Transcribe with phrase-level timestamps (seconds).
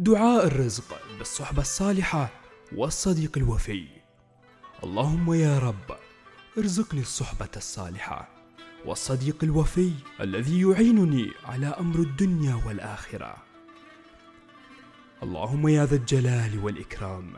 [0.00, 2.30] دعاء الرزق بالصحبة الصالحة
[2.76, 3.86] والصديق الوفي.
[4.84, 5.96] اللهم يا رب
[6.58, 8.28] ارزقني الصحبة الصالحة
[8.86, 13.36] والصديق الوفي الذي يعينني على أمر الدنيا والآخرة.
[15.22, 17.32] اللهم يا ذا الجلال والإكرام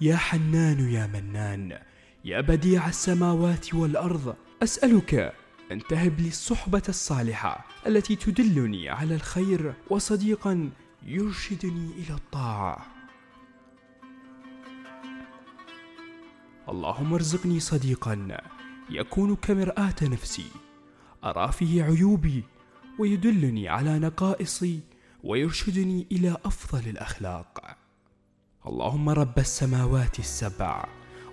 [0.00, 1.78] يا حنان يا منان
[2.24, 5.34] يا بديع السماوات والأرض أسألك
[5.72, 10.70] أن تهب لي الصحبة الصالحة التي تدلني على الخير وصديقا
[11.06, 12.86] يرشدني إلى الطاعة.
[16.68, 18.38] اللهم ارزقني صديقا
[18.90, 20.46] يكون كمرآة نفسي
[21.24, 22.44] أرى فيه عيوبي
[22.98, 24.80] ويدلني على نقائصي
[25.24, 27.76] ويرشدني إلى أفضل الأخلاق.
[28.66, 30.88] اللهم رب السماوات السبع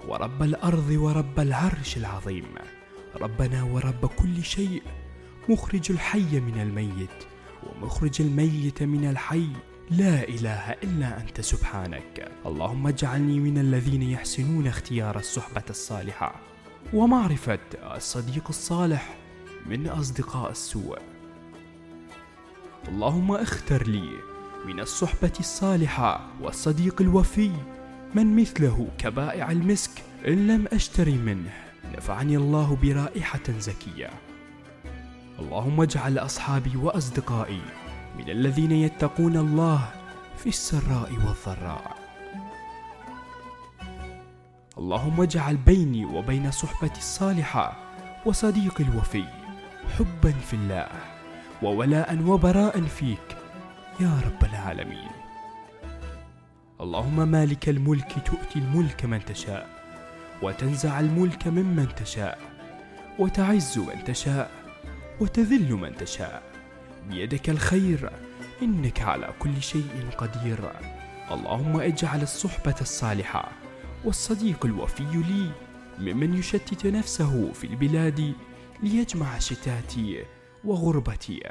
[0.07, 2.55] ورب الأرض ورب العرش العظيم.
[3.15, 4.83] ربنا ورب كل شيء
[5.49, 7.30] مخرج الحي من الميت.
[7.63, 9.47] ومخرج الميت من الحي.
[9.91, 12.31] لا إله إلا أنت سبحانك.
[12.45, 16.35] اللهم اجعلني من الذين يحسنون اختيار الصحبة الصالحة.
[16.93, 17.59] ومعرفة
[17.95, 19.15] الصديق الصالح
[19.65, 20.97] من أصدقاء السوء.
[22.87, 24.09] اللهم اختر لي
[24.65, 27.51] من الصحبة الصالحة والصديق الوفي.
[28.15, 29.91] من مثله كبائع المسك
[30.27, 31.53] إن لم أشتري منه.
[31.93, 34.09] نفعني الله برائحة زكية.
[35.41, 37.61] اللهم اجعل أصحابي وأصدقائي
[38.17, 39.89] من الذين يتقون الله
[40.37, 41.97] في السراء والضراء.
[44.77, 47.77] اللهم اجعل بيني وبين صحبتي الصالحة
[48.25, 49.25] وصديقي الوفي
[49.97, 50.87] حبا في الله
[51.63, 53.37] وولاء وبراء فيك
[53.99, 55.11] يا رب العالمين.
[56.81, 59.67] اللهم مالك الملك تؤتي الملك من تشاء
[60.41, 62.39] وتنزع الملك ممن تشاء
[63.19, 64.60] وتعز من تشاء
[65.19, 66.43] وتذل من تشاء.
[67.09, 68.11] بيدك الخير
[68.61, 70.71] إنك على كل شيء قدير.
[71.31, 73.51] اللهم اجعل الصحبة الصالحة.
[74.05, 75.51] والصديق الوفي لي
[75.99, 78.33] ممن يشتت نفسه في البلاد
[78.83, 80.23] ليجمع شتاتي
[80.63, 81.43] وغربتي.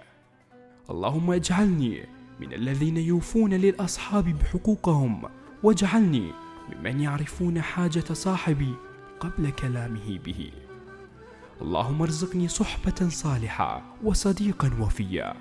[0.91, 2.07] اللهم اجعلني
[2.41, 5.23] من الذين يوفون للأصحاب بحقوقهم.
[5.63, 6.33] واجعلني
[6.69, 8.75] ممن يعرفون حاجة صاحبي
[9.21, 10.51] قبل كلامه به.
[11.63, 15.35] اللهم ارزقني صحبة صالحة وصديقا وفيا.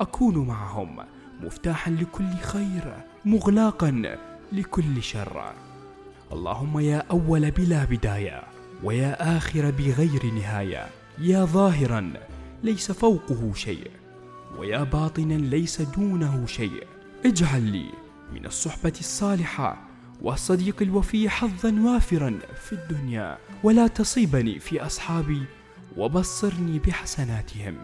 [0.00, 0.96] أكون معهم
[1.40, 4.18] مفتاحا لكل خير مغلاقا
[4.52, 5.52] لكل شر.
[6.32, 8.42] اللهم يا أول بلا بداية
[8.84, 10.86] ويا آخر بغير نهاية.
[11.18, 12.12] يا ظاهرا
[12.62, 13.90] ليس فوقه شيء
[14.58, 16.86] ويا باطنا ليس دونه شيء.
[17.24, 17.90] اجعل لي
[18.32, 19.87] من الصحبة الصالحة
[20.22, 25.42] والصديق الوفي حظا وافرا في الدنيا ولا تصيبني في أصحابي
[25.96, 27.76] وبصرني بحسناتهم.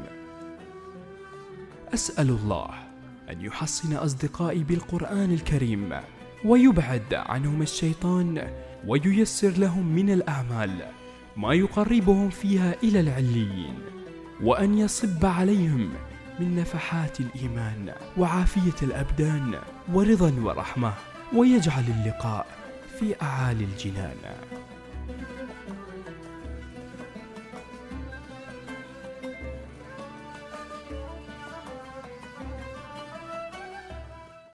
[1.94, 2.68] أسأل الله
[3.30, 5.92] أن يحصن أصدقائي بالقرآن الكريم
[6.44, 8.48] ويبعد عنهم الشيطان
[8.86, 10.84] وييسر لهم من الأعمال
[11.36, 13.74] ما يقربهم فيها إلى العليين
[14.42, 15.90] وأن يصب عليهم
[16.40, 19.58] من نفحات الإيمان وعافية الأبدان
[19.92, 21.13] ورضا ورحمة.
[21.32, 22.46] ويجعل اللقاء
[22.98, 24.16] في أعالي الجنان.